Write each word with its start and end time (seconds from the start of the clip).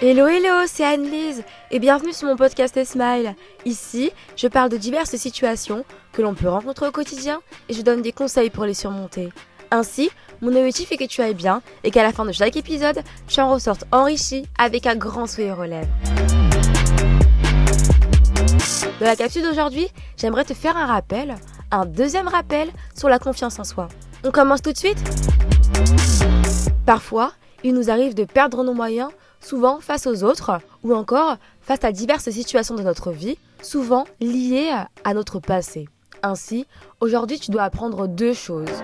Hello 0.00 0.28
hello, 0.28 0.64
c'est 0.68 0.84
Anne-Lise 0.84 1.42
et 1.72 1.80
bienvenue 1.80 2.12
sur 2.12 2.28
mon 2.28 2.36
podcast 2.36 2.84
Smile. 2.84 3.34
Ici, 3.64 4.12
je 4.36 4.46
parle 4.46 4.70
de 4.70 4.76
diverses 4.76 5.16
situations 5.16 5.84
que 6.12 6.22
l'on 6.22 6.34
peut 6.34 6.48
rencontrer 6.48 6.86
au 6.86 6.92
quotidien 6.92 7.40
et 7.68 7.74
je 7.74 7.82
donne 7.82 8.00
des 8.00 8.12
conseils 8.12 8.48
pour 8.48 8.64
les 8.64 8.74
surmonter. 8.74 9.30
Ainsi, 9.72 10.08
mon 10.40 10.54
objectif 10.54 10.92
est 10.92 10.98
que 10.98 11.04
tu 11.04 11.20
ailles 11.20 11.34
bien 11.34 11.62
et 11.82 11.90
qu'à 11.90 12.04
la 12.04 12.12
fin 12.12 12.24
de 12.24 12.30
chaque 12.30 12.56
épisode, 12.56 13.02
tu 13.26 13.40
en 13.40 13.52
ressortes 13.52 13.86
enrichi 13.90 14.46
avec 14.56 14.86
un 14.86 14.94
grand 14.94 15.26
sourire 15.26 15.58
aux 15.58 15.64
lèvres. 15.64 15.88
Dans 19.00 19.06
la 19.06 19.16
capsule 19.16 19.42
d'aujourd'hui, 19.42 19.88
j'aimerais 20.16 20.44
te 20.44 20.54
faire 20.54 20.76
un 20.76 20.86
rappel, 20.86 21.34
un 21.72 21.86
deuxième 21.86 22.28
rappel 22.28 22.70
sur 22.96 23.08
la 23.08 23.18
confiance 23.18 23.58
en 23.58 23.64
soi. 23.64 23.88
On 24.22 24.30
commence 24.30 24.62
tout 24.62 24.72
de 24.72 24.78
suite? 24.78 24.98
Parfois, 26.86 27.32
il 27.64 27.74
nous 27.74 27.90
arrive 27.90 28.14
de 28.14 28.22
perdre 28.22 28.62
nos 28.62 28.74
moyens 28.74 29.10
souvent 29.48 29.80
face 29.80 30.06
aux 30.06 30.24
autres, 30.24 30.60
ou 30.84 30.94
encore 30.94 31.38
face 31.62 31.82
à 31.82 31.90
diverses 31.90 32.28
situations 32.28 32.74
de 32.74 32.82
notre 32.82 33.12
vie, 33.12 33.38
souvent 33.62 34.04
liées 34.20 34.74
à 35.04 35.14
notre 35.14 35.40
passé. 35.40 35.88
Ainsi, 36.22 36.66
aujourd'hui, 37.00 37.38
tu 37.38 37.50
dois 37.50 37.62
apprendre 37.62 38.06
deux 38.06 38.34
choses. 38.34 38.82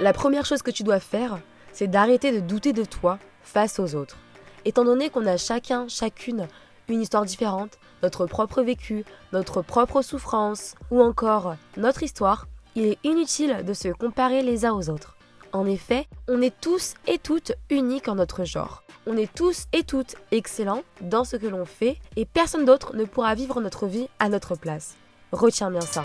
La 0.00 0.12
première 0.12 0.44
chose 0.44 0.60
que 0.60 0.70
tu 0.70 0.82
dois 0.82 1.00
faire, 1.00 1.38
c'est 1.72 1.86
d'arrêter 1.86 2.30
de 2.30 2.40
douter 2.40 2.74
de 2.74 2.84
toi 2.84 3.18
face 3.42 3.80
aux 3.80 3.94
autres. 3.94 4.18
Étant 4.66 4.84
donné 4.84 5.08
qu'on 5.08 5.24
a 5.24 5.38
chacun, 5.38 5.88
chacune, 5.88 6.46
une 6.88 7.00
histoire 7.00 7.24
différente, 7.24 7.78
notre 8.02 8.26
propre 8.26 8.60
vécu, 8.60 9.06
notre 9.32 9.62
propre 9.62 10.02
souffrance, 10.02 10.74
ou 10.90 11.00
encore 11.00 11.56
notre 11.78 12.02
histoire, 12.02 12.46
il 12.74 12.84
est 12.84 12.98
inutile 13.02 13.64
de 13.64 13.72
se 13.72 13.88
comparer 13.88 14.42
les 14.42 14.66
uns 14.66 14.74
aux 14.74 14.90
autres. 14.90 15.16
En 15.52 15.64
effet, 15.64 16.06
on 16.28 16.42
est 16.42 16.54
tous 16.60 16.94
et 17.06 17.18
toutes 17.18 17.52
uniques 17.70 18.08
en 18.08 18.16
notre 18.16 18.44
genre. 18.44 18.82
On 19.08 19.16
est 19.16 19.32
tous 19.32 19.66
et 19.72 19.84
toutes 19.84 20.16
excellents 20.32 20.82
dans 21.00 21.22
ce 21.22 21.36
que 21.36 21.46
l'on 21.46 21.64
fait 21.64 21.98
et 22.16 22.24
personne 22.24 22.64
d'autre 22.64 22.96
ne 22.96 23.04
pourra 23.04 23.36
vivre 23.36 23.60
notre 23.60 23.86
vie 23.86 24.08
à 24.18 24.28
notre 24.28 24.56
place. 24.56 24.96
Retiens 25.30 25.70
bien 25.70 25.80
ça. 25.80 26.02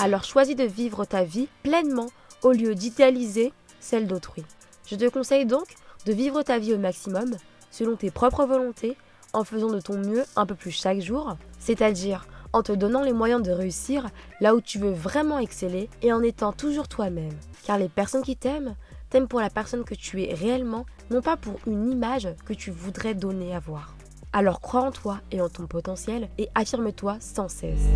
Alors 0.00 0.24
choisis 0.24 0.56
de 0.56 0.64
vivre 0.64 1.04
ta 1.04 1.22
vie 1.22 1.46
pleinement 1.62 2.08
au 2.42 2.50
lieu 2.50 2.74
d'idéaliser 2.74 3.52
celle 3.78 4.08
d'autrui. 4.08 4.44
Je 4.84 4.96
te 4.96 5.08
conseille 5.08 5.46
donc 5.46 5.76
de 6.06 6.12
vivre 6.12 6.42
ta 6.42 6.58
vie 6.58 6.74
au 6.74 6.78
maximum, 6.78 7.36
selon 7.70 7.94
tes 7.94 8.10
propres 8.10 8.46
volontés, 8.46 8.96
en 9.32 9.44
faisant 9.44 9.70
de 9.70 9.80
ton 9.80 9.96
mieux 9.96 10.24
un 10.34 10.44
peu 10.44 10.56
plus 10.56 10.72
chaque 10.72 11.00
jour, 11.00 11.36
c'est-à-dire 11.60 12.26
en 12.52 12.64
te 12.64 12.72
donnant 12.72 13.02
les 13.02 13.12
moyens 13.12 13.42
de 13.42 13.52
réussir 13.52 14.08
là 14.40 14.56
où 14.56 14.60
tu 14.60 14.80
veux 14.80 14.92
vraiment 14.92 15.38
exceller 15.38 15.88
et 16.02 16.12
en 16.12 16.22
étant 16.22 16.52
toujours 16.52 16.88
toi-même. 16.88 17.38
Car 17.64 17.78
les 17.78 17.88
personnes 17.88 18.22
qui 18.22 18.36
t'aiment, 18.36 18.74
t'aiment 19.08 19.28
pour 19.28 19.40
la 19.40 19.50
personne 19.50 19.84
que 19.84 19.94
tu 19.94 20.24
es 20.24 20.34
réellement 20.34 20.84
non 21.10 21.20
pas 21.20 21.36
pour 21.36 21.54
une 21.66 21.90
image 21.90 22.28
que 22.44 22.52
tu 22.52 22.70
voudrais 22.70 23.14
donner 23.14 23.54
à 23.54 23.60
voir. 23.60 23.96
Alors 24.32 24.60
crois 24.60 24.82
en 24.82 24.92
toi 24.92 25.20
et 25.30 25.40
en 25.40 25.48
ton 25.48 25.66
potentiel 25.66 26.28
et 26.38 26.48
affirme-toi 26.54 27.16
sans 27.20 27.48
cesse. 27.48 27.86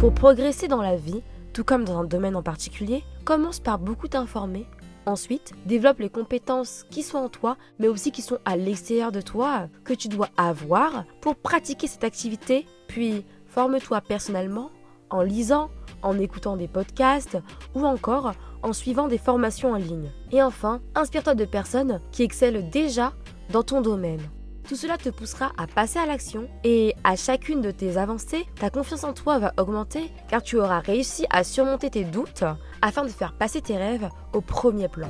Pour 0.00 0.12
progresser 0.12 0.68
dans 0.68 0.82
la 0.82 0.96
vie, 0.96 1.22
tout 1.52 1.64
comme 1.64 1.84
dans 1.84 1.98
un 1.98 2.04
domaine 2.04 2.36
en 2.36 2.42
particulier, 2.42 3.04
commence 3.24 3.60
par 3.60 3.78
beaucoup 3.78 4.08
t'informer. 4.08 4.66
Ensuite, 5.06 5.52
développe 5.66 6.00
les 6.00 6.10
compétences 6.10 6.84
qui 6.90 7.02
sont 7.02 7.18
en 7.18 7.28
toi, 7.28 7.56
mais 7.78 7.88
aussi 7.88 8.10
qui 8.10 8.22
sont 8.22 8.38
à 8.44 8.56
l'extérieur 8.56 9.12
de 9.12 9.20
toi, 9.20 9.68
que 9.84 9.94
tu 9.94 10.08
dois 10.08 10.30
avoir 10.36 11.04
pour 11.20 11.36
pratiquer 11.36 11.86
cette 11.86 12.04
activité. 12.04 12.66
Puis, 12.88 13.24
forme-toi 13.46 14.00
personnellement 14.00 14.70
en 15.10 15.22
lisant, 15.22 15.70
en 16.02 16.18
écoutant 16.18 16.56
des 16.56 16.68
podcasts 16.68 17.38
ou 17.74 17.84
encore 17.84 18.32
en 18.64 18.72
suivant 18.72 19.06
des 19.06 19.18
formations 19.18 19.72
en 19.72 19.76
ligne. 19.76 20.10
Et 20.32 20.42
enfin, 20.42 20.80
inspire-toi 20.94 21.34
de 21.34 21.44
personnes 21.44 22.00
qui 22.10 22.22
excellent 22.22 22.68
déjà 22.72 23.12
dans 23.50 23.62
ton 23.62 23.80
domaine. 23.80 24.22
Tout 24.66 24.76
cela 24.76 24.96
te 24.96 25.10
poussera 25.10 25.52
à 25.58 25.66
passer 25.66 25.98
à 25.98 26.06
l'action 26.06 26.48
et 26.64 26.94
à 27.04 27.16
chacune 27.16 27.60
de 27.60 27.70
tes 27.70 27.98
avancées, 27.98 28.46
ta 28.58 28.70
confiance 28.70 29.04
en 29.04 29.12
toi 29.12 29.38
va 29.38 29.52
augmenter 29.58 30.10
car 30.28 30.42
tu 30.42 30.58
auras 30.58 30.80
réussi 30.80 31.26
à 31.28 31.44
surmonter 31.44 31.90
tes 31.90 32.04
doutes 32.04 32.44
afin 32.80 33.04
de 33.04 33.10
faire 33.10 33.34
passer 33.34 33.60
tes 33.60 33.76
rêves 33.76 34.08
au 34.32 34.40
premier 34.40 34.88
plan. 34.88 35.08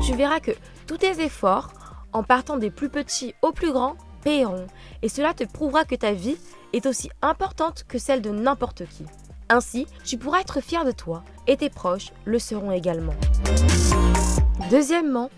Tu 0.00 0.14
verras 0.14 0.38
que 0.38 0.52
tous 0.86 0.98
tes 0.98 1.20
efforts, 1.20 1.72
en 2.12 2.22
partant 2.22 2.56
des 2.56 2.70
plus 2.70 2.88
petits 2.88 3.34
aux 3.42 3.50
plus 3.50 3.72
grands, 3.72 3.96
paieront 4.22 4.68
et 5.02 5.08
cela 5.08 5.34
te 5.34 5.42
prouvera 5.42 5.84
que 5.84 5.96
ta 5.96 6.12
vie 6.12 6.38
est 6.72 6.86
aussi 6.86 7.10
importante 7.20 7.82
que 7.88 7.98
celle 7.98 8.22
de 8.22 8.30
n'importe 8.30 8.86
qui. 8.86 9.04
Ainsi, 9.48 9.88
tu 10.04 10.18
pourras 10.18 10.40
être 10.40 10.60
fier 10.60 10.84
de 10.84 10.92
toi 10.92 11.24
et 11.46 11.56
tes 11.56 11.70
proches 11.70 12.12
le 12.24 12.38
seront 12.38 12.72
également. 12.72 13.14
Deuxièmement, 14.70 15.30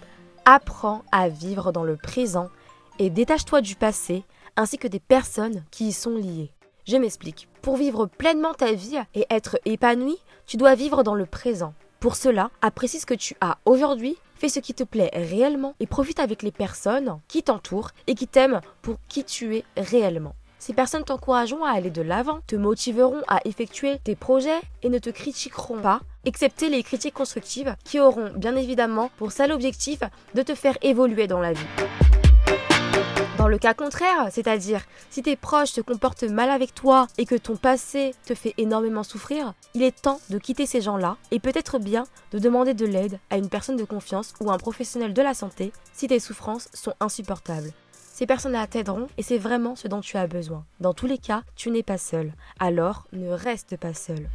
apprends 0.44 1.02
à 1.12 1.28
vivre 1.28 1.72
dans 1.72 1.84
le 1.84 1.96
présent 1.96 2.48
et 2.98 3.10
détache-toi 3.10 3.60
du 3.60 3.74
passé 3.76 4.24
ainsi 4.56 4.78
que 4.78 4.88
des 4.88 5.00
personnes 5.00 5.64
qui 5.70 5.88
y 5.88 5.92
sont 5.92 6.16
liées. 6.16 6.50
Je 6.86 6.96
m'explique. 6.96 7.48
Pour 7.60 7.76
vivre 7.76 8.06
pleinement 8.06 8.54
ta 8.54 8.72
vie 8.72 8.98
et 9.14 9.26
être 9.28 9.58
épanoui, 9.66 10.16
tu 10.46 10.56
dois 10.56 10.74
vivre 10.74 11.02
dans 11.02 11.14
le 11.14 11.26
présent. 11.26 11.74
Pour 12.00 12.16
cela, 12.16 12.50
apprécie 12.62 13.00
ce 13.00 13.06
que 13.06 13.14
tu 13.14 13.36
as 13.40 13.58
aujourd'hui, 13.66 14.16
fais 14.36 14.48
ce 14.48 14.60
qui 14.60 14.72
te 14.72 14.84
plaît 14.84 15.10
réellement 15.12 15.74
et 15.80 15.86
profite 15.86 16.20
avec 16.20 16.42
les 16.42 16.52
personnes 16.52 17.20
qui 17.28 17.42
t'entourent 17.42 17.90
et 18.06 18.14
qui 18.14 18.26
t'aiment 18.26 18.60
pour 18.80 18.96
qui 19.08 19.24
tu 19.24 19.56
es 19.56 19.64
réellement. 19.76 20.34
Ces 20.58 20.72
personnes 20.72 21.04
t'encourageront 21.04 21.64
à 21.64 21.70
aller 21.70 21.90
de 21.90 22.02
l'avant, 22.02 22.40
te 22.46 22.56
motiveront 22.56 23.22
à 23.28 23.40
effectuer 23.44 23.98
tes 24.02 24.16
projets 24.16 24.60
et 24.82 24.88
ne 24.88 24.98
te 24.98 25.10
critiqueront 25.10 25.80
pas, 25.80 26.00
excepté 26.24 26.68
les 26.68 26.82
critiques 26.82 27.14
constructives 27.14 27.76
qui 27.84 28.00
auront 28.00 28.32
bien 28.34 28.56
évidemment 28.56 29.10
pour 29.18 29.30
seul 29.30 29.52
objectif 29.52 30.00
de 30.34 30.42
te 30.42 30.54
faire 30.54 30.76
évoluer 30.82 31.26
dans 31.28 31.40
la 31.40 31.52
vie. 31.52 31.66
Dans 33.38 33.46
le 33.46 33.56
cas 33.56 33.72
contraire, 33.72 34.26
c'est-à-dire 34.32 34.82
si 35.10 35.22
tes 35.22 35.36
proches 35.36 35.70
se 35.70 35.80
comportent 35.80 36.24
mal 36.24 36.50
avec 36.50 36.74
toi 36.74 37.06
et 37.18 37.24
que 37.24 37.36
ton 37.36 37.56
passé 37.56 38.12
te 38.26 38.34
fait 38.34 38.54
énormément 38.58 39.04
souffrir, 39.04 39.54
il 39.74 39.82
est 39.84 40.02
temps 40.02 40.20
de 40.28 40.38
quitter 40.38 40.66
ces 40.66 40.80
gens-là 40.80 41.18
et 41.30 41.38
peut-être 41.38 41.78
bien 41.78 42.04
de 42.32 42.40
demander 42.40 42.74
de 42.74 42.84
l'aide 42.84 43.20
à 43.30 43.38
une 43.38 43.48
personne 43.48 43.76
de 43.76 43.84
confiance 43.84 44.34
ou 44.40 44.50
un 44.50 44.58
professionnel 44.58 45.14
de 45.14 45.22
la 45.22 45.34
santé 45.34 45.72
si 45.92 46.08
tes 46.08 46.18
souffrances 46.18 46.68
sont 46.74 46.94
insupportables. 46.98 47.72
Ces 48.18 48.26
personnes-là 48.26 48.66
t'aideront 48.66 49.06
et 49.16 49.22
c'est 49.22 49.38
vraiment 49.38 49.76
ce 49.76 49.86
dont 49.86 50.00
tu 50.00 50.16
as 50.16 50.26
besoin. 50.26 50.64
Dans 50.80 50.92
tous 50.92 51.06
les 51.06 51.18
cas, 51.18 51.44
tu 51.54 51.70
n'es 51.70 51.84
pas 51.84 51.98
seul. 51.98 52.32
Alors, 52.58 53.06
ne 53.12 53.28
reste 53.28 53.76
pas 53.76 53.94
seul. 53.94 54.28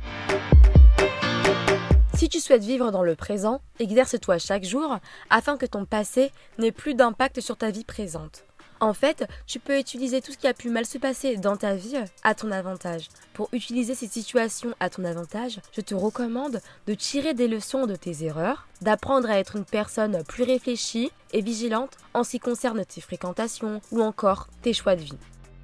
Si 2.14 2.30
tu 2.30 2.40
souhaites 2.40 2.64
vivre 2.64 2.92
dans 2.92 3.04
le 3.04 3.16
présent, 3.16 3.60
exerce-toi 3.80 4.38
chaque 4.38 4.64
jour 4.64 5.00
afin 5.30 5.58
que 5.58 5.66
ton 5.66 5.84
passé 5.84 6.32
n'ait 6.60 6.72
plus 6.72 6.96
d'impact 6.96 7.42
sur 7.42 7.58
ta 7.58 7.72
vie 7.72 7.84
présente. 7.84 8.46
En 8.84 8.92
fait, 8.94 9.26
tu 9.48 9.60
peux 9.60 9.80
utiliser 9.80 10.20
tout 10.20 10.34
ce 10.34 10.38
qui 10.38 10.46
a 10.46 10.54
pu 10.54 10.70
mal 10.70 10.86
se 10.86 10.98
passer 10.98 11.38
dans 11.38 11.56
ta 11.56 11.74
vie 11.74 11.96
à 12.22 12.36
ton 12.36 12.52
avantage. 12.52 13.08
Pour 13.34 13.48
utiliser 13.54 13.96
ces 13.96 14.08
situations 14.08 14.76
à 14.82 14.90
ton 14.90 15.06
avantage, 15.06 15.62
je 15.72 15.80
te 15.80 15.96
recommande 15.96 16.60
de 16.86 16.94
tirer 16.94 17.34
des 17.34 17.48
leçons 17.48 17.88
de 17.88 17.96
tes 17.96 18.26
erreurs, 18.26 18.68
d'apprendre 18.82 19.30
à 19.30 19.40
être 19.40 19.56
une 19.56 19.64
personne 19.64 20.22
plus 20.28 20.44
réfléchie 20.44 21.14
et 21.32 21.40
vigilante 21.40 21.96
en 22.14 22.26
ce 22.26 22.32
qui 22.32 22.40
concerne 22.40 22.84
tes 22.84 23.00
fréquentations 23.00 23.80
ou 23.94 24.02
encore 24.02 24.50
tes 24.62 24.74
choix 24.74 24.98
de 24.98 25.04
vie. 25.04 25.18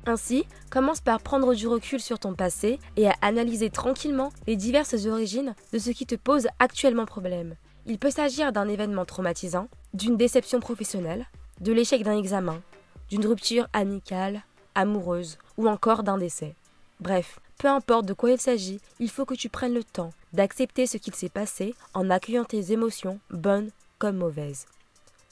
Ainsi, 0.06 0.46
commence 0.72 1.02
par 1.02 1.20
prendre 1.20 1.54
du 1.54 1.68
recul 1.68 2.00
sur 2.00 2.20
ton 2.20 2.36
passé 2.36 2.80
et 2.96 3.10
à 3.10 3.16
analyser 3.22 3.70
tranquillement 3.70 4.32
les 4.48 4.56
diverses 4.56 5.06
origines 5.08 5.56
de 5.74 5.78
ce 5.78 5.90
qui 5.90 6.06
te 6.06 6.16
pose 6.16 6.48
actuellement 6.60 7.06
problème. 7.06 7.56
Il 7.86 8.00
peut 8.00 8.12
s'agir 8.12 8.54
d'un 8.54 8.70
événement 8.70 9.04
traumatisant, 9.04 9.68
d'une 9.94 10.16
déception 10.16 10.62
professionnelle, 10.62 11.28
de 11.60 11.74
l'échec 11.74 12.04
d'un 12.04 12.18
examen, 12.18 12.62
d'une 13.10 13.26
rupture 13.26 13.68
amicale, 13.74 14.44
amoureuse 14.76 15.38
ou 15.58 15.68
encore 15.68 16.04
d'un 16.04 16.18
décès. 16.18 16.56
Bref, 17.00 17.40
peu 17.58 17.68
importe 17.68 18.06
de 18.06 18.14
quoi 18.14 18.32
il 18.32 18.40
s'agit, 18.40 18.80
il 19.00 19.10
faut 19.10 19.26
que 19.26 19.34
tu 19.34 19.50
prennes 19.50 19.74
le 19.74 19.84
temps 19.84 20.14
d'accepter 20.34 20.86
ce 20.86 20.98
qu'il 20.98 21.16
s'est 21.16 21.30
passé 21.30 21.76
en 21.94 22.10
accueillant 22.10 22.46
tes 22.46 22.72
émotions, 22.72 23.20
bonnes 23.30 23.72
comme 23.98 24.18
mauvaises. 24.18 24.66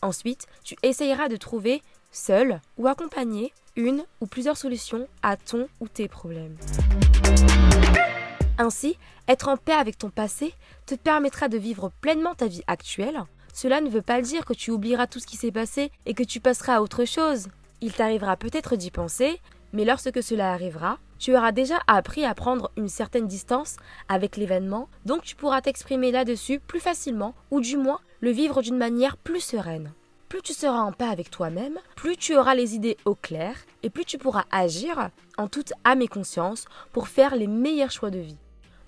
Ensuite, 0.02 0.48
tu 0.64 0.76
essayeras 0.84 1.30
de 1.30 1.38
trouver, 1.38 1.82
seul 2.12 2.62
ou 2.78 2.88
accompagné, 2.88 3.54
une 3.76 4.06
ou 4.22 4.28
plusieurs 4.28 4.58
solutions 4.58 5.08
à 5.24 5.38
ton 5.38 5.68
ou 5.80 5.88
tes 5.88 6.08
problèmes. 6.08 6.58
Ainsi, 8.58 8.98
être 9.28 9.50
en 9.50 9.58
paix 9.58 9.74
avec 9.74 9.98
ton 9.98 10.10
passé 10.10 10.54
te 10.86 10.96
permettra 10.96 11.48
de 11.48 11.58
vivre 11.58 11.92
pleinement 12.02 12.34
ta 12.34 12.48
vie 12.48 12.64
actuelle. 12.68 13.24
Cela 13.54 13.82
ne 13.82 13.90
veut 13.90 14.02
pas 14.02 14.22
dire 14.22 14.46
que 14.46 14.54
tu 14.54 14.72
oublieras 14.72 15.08
tout 15.08 15.20
ce 15.20 15.28
qui 15.28 15.38
s'est 15.38 15.52
passé 15.52 15.92
et 16.06 16.14
que 16.14 16.24
tu 16.24 16.40
passeras 16.40 16.76
à 16.76 16.82
autre 16.82 17.06
chose. 17.06 17.48
Il 17.82 17.94
t'arrivera 17.94 18.38
peut-être 18.38 18.76
d'y 18.76 18.90
penser, 18.90 19.40
mais 19.72 19.86
lorsque 19.86 20.24
cela 20.24 20.52
arrivera, 20.52 20.98
tu 21.20 21.36
auras 21.36 21.52
déjà 21.52 21.80
appris 21.88 22.26
à 22.26 22.34
prendre 22.34 22.72
une 22.78 22.88
certaine 22.88 23.28
distance 23.28 23.78
avec 24.08 24.38
l'événement, 24.38 24.88
donc 25.06 25.24
tu 25.24 25.36
pourras 25.36 25.62
t'exprimer 25.62 26.12
là-dessus 26.12 26.60
plus 26.60 26.80
facilement, 26.80 27.36
ou 27.52 27.62
du 27.62 27.78
moins 27.78 28.00
le 28.20 28.32
vivre 28.32 28.62
d'une 28.62 28.78
manière 28.78 29.18
plus 29.18 29.42
sereine. 29.42 29.94
Plus 30.30 30.42
tu 30.42 30.54
seras 30.54 30.82
en 30.82 30.92
paix 30.92 31.06
avec 31.06 31.30
toi-même, 31.30 31.78
plus 31.96 32.18
tu 32.18 32.36
auras 32.36 32.56
les 32.56 32.76
idées 32.76 32.98
au 33.06 33.16
clair, 33.16 33.56
et 33.84 33.90
plus 33.90 34.06
tu 34.06 34.18
pourras 34.18 34.46
agir 34.52 35.10
en 35.38 35.48
toute 35.48 35.74
âme 35.84 36.02
et 36.02 36.08
conscience 36.08 36.66
pour 36.92 37.08
faire 37.08 37.36
les 37.36 37.48
meilleurs 37.48 37.92
choix 37.92 38.10
de 38.10 38.20
vie. 38.20 38.38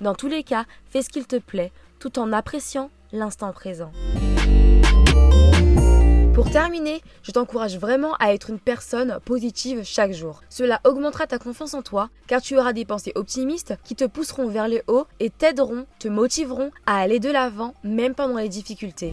Dans 0.02 0.16
tous 0.16 0.28
les 0.28 0.44
cas, 0.44 0.66
fais 0.90 1.02
ce 1.02 1.10
qu'il 1.10 1.28
te 1.28 1.38
plaît, 1.38 1.72
tout 2.00 2.20
en 2.20 2.34
appréciant 2.34 2.90
l'instant 3.12 3.52
présent. 3.54 3.92
Pour 6.40 6.52
terminer, 6.52 7.02
je 7.22 7.34
t'encourage 7.34 7.78
vraiment 7.78 8.14
à 8.18 8.34
être 8.34 8.50
une 8.50 8.60
personne 8.60 9.20
positive 9.26 9.84
chaque 9.84 10.14
jour. 10.14 10.40
Cela 10.48 10.80
augmentera 10.86 11.28
ta 11.28 11.38
confiance 11.38 11.74
en 11.74 11.82
toi 11.82 12.10
car 12.28 12.42
tu 12.42 12.58
auras 12.58 12.72
des 12.72 12.86
pensées 12.86 13.12
optimistes 13.16 13.74
qui 13.84 13.94
te 13.94 14.06
pousseront 14.06 14.48
vers 14.48 14.70
le 14.70 14.82
haut 14.88 15.06
et 15.20 15.32
t'aideront, 15.32 15.86
te 16.00 16.08
motiveront 16.08 16.72
à 16.86 16.98
aller 16.98 17.20
de 17.20 17.30
l'avant 17.30 17.74
même 17.84 18.16
pendant 18.16 18.38
les 18.38 18.48
difficultés. 18.48 19.12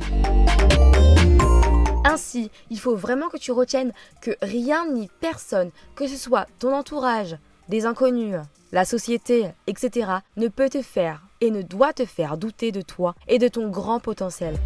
Ainsi, 2.04 2.52
il 2.70 2.78
faut 2.78 2.94
vraiment 2.94 3.28
que 3.28 3.38
tu 3.38 3.50
retiennes 3.50 3.92
que 4.20 4.30
rien 4.40 4.88
ni 4.88 5.10
personne, 5.18 5.72
que 5.96 6.06
ce 6.06 6.16
soit 6.16 6.46
ton 6.60 6.72
entourage, 6.76 7.36
des 7.68 7.86
inconnus, 7.86 8.36
la 8.70 8.84
société, 8.84 9.46
etc., 9.66 10.10
ne 10.36 10.46
peut 10.46 10.68
te 10.68 10.80
faire 10.80 11.22
et 11.40 11.50
ne 11.50 11.62
doit 11.62 11.92
te 11.92 12.04
faire 12.04 12.36
douter 12.36 12.70
de 12.70 12.82
toi 12.82 13.16
et 13.26 13.40
de 13.40 13.48
ton 13.48 13.68
grand 13.68 13.98
potentiel. 13.98 14.56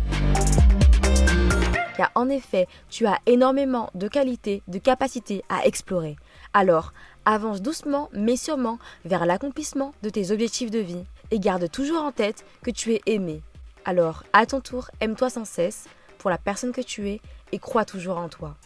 En 2.15 2.29
effet, 2.29 2.67
tu 2.89 3.07
as 3.07 3.19
énormément 3.27 3.91
de 3.95 4.09
qualités, 4.09 4.63
de 4.69 4.79
capacités 4.79 5.45
à 5.49 5.67
explorer. 5.67 6.17
Alors, 6.55 6.93
avance 7.25 7.63
doucement 7.63 8.09
mais 8.13 8.37
sûrement 8.37 8.79
vers 9.05 9.27
l'accomplissement 9.27 9.93
de 10.03 10.11
tes 10.11 10.31
objectifs 10.31 10.71
de 10.71 10.79
vie 10.79 11.05
et 11.31 11.39
garde 11.39 11.71
toujours 11.71 12.03
en 12.03 12.13
tête 12.13 12.45
que 12.63 12.71
tu 12.71 12.95
es 12.95 13.03
aimé. 13.07 13.43
Alors, 13.85 14.25
à 14.33 14.47
ton 14.47 14.61
tour, 14.61 14.91
aime-toi 15.01 15.31
sans 15.31 15.45
cesse 15.45 15.87
pour 16.19 16.31
la 16.31 16.39
personne 16.39 16.73
que 16.73 16.81
tu 16.81 17.09
es 17.09 17.21
et 17.53 17.59
crois 17.59 17.85
toujours 17.85 18.19
en 18.19 18.29
toi. 18.29 18.57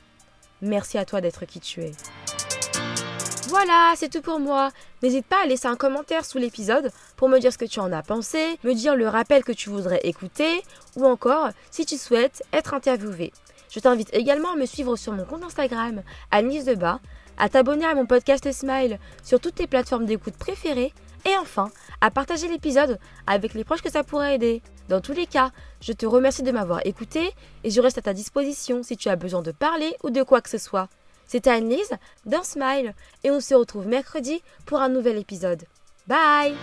Merci 0.61 0.99
à 0.99 1.05
toi 1.05 1.21
d'être 1.21 1.45
qui 1.45 1.61
tu 1.61 1.83
es. 1.83 1.93
Voilà, 3.49 3.93
c'est 3.97 4.09
tout 4.09 4.23
pour 4.23 4.41
moi. 4.41 4.71
N'hésite 5.03 5.27
pas 5.27 5.43
à 5.43 5.47
laisser 5.47 5.69
un 5.69 5.77
commentaire 5.77 6.25
sous 6.25 6.39
l'épisode 6.39 6.91
pour 7.17 7.29
me 7.29 7.39
dire 7.39 7.53
ce 7.53 7.59
que 7.59 7.65
tu 7.65 7.81
en 7.81 7.93
as 7.93 8.03
pensé, 8.03 8.59
me 8.65 8.75
dire 8.75 8.97
le 8.97 9.09
rappel 9.09 9.45
que 9.45 9.53
tu 9.53 9.71
voudrais 9.71 10.01
écouter, 10.05 10.63
ou 10.97 11.05
encore 11.05 11.51
si 11.71 11.87
tu 11.87 11.97
souhaites 11.97 12.43
être 12.53 12.75
interviewé. 12.75 13.33
Je 13.71 13.81
t'invite 13.81 14.13
également 14.13 14.53
à 14.53 14.57
me 14.57 14.67
suivre 14.67 14.97
sur 14.97 15.13
mon 15.13 15.25
compte 15.25 15.43
Instagram, 15.43 16.03
Anise 16.31 16.65
Debat, 16.65 17.01
à 17.39 17.49
t'abonner 17.49 17.85
à 17.85 17.95
mon 17.95 18.07
podcast 18.07 18.51
Smile 18.53 18.99
sur 19.23 19.41
toutes 19.41 19.57
tes 19.57 19.67
plateformes 19.67 20.07
d'écoute 20.07 20.37
préférées, 20.37 20.93
et 21.27 21.37
enfin, 21.39 21.71
à 22.01 22.11
partager 22.11 22.49
l'épisode 22.49 22.99
avec 23.27 23.55
les 23.55 23.65
proches 23.65 23.83
que 23.83 23.91
ça 23.91 24.05
pourrait 24.05 24.35
aider. 24.35 24.63
Dans 24.89 25.01
tous 25.01 25.15
les 25.15 25.27
cas, 25.27 25.51
je 25.81 25.93
te 25.93 26.05
remercie 26.05 26.43
de 26.43 26.53
m'avoir 26.53 26.87
écouté 26.87 27.31
et 27.63 27.71
je 27.71 27.81
reste 27.81 27.99
à 27.99 28.03
ta 28.03 28.13
disposition 28.13 28.83
si 28.83 28.97
tu 28.97 29.09
as 29.09 29.17
besoin 29.17 29.41
de 29.41 29.53
parler 29.53 29.97
ou 30.03 30.11
de 30.11 30.23
quoi 30.23 30.43
que 30.43 30.51
ce 30.51 30.59
soit. 30.59 30.89
C'était 31.27 31.51
Anne-Lise 31.51 31.95
d'un 32.27 32.43
Smile 32.43 32.95
et 33.23 33.31
on 33.31 33.41
se 33.41 33.55
retrouve 33.55 33.87
mercredi 33.87 34.43
pour 34.67 34.81
un 34.81 34.91
nouvel 34.91 35.17
épisode. 35.17 35.65
Bye. 36.07 36.55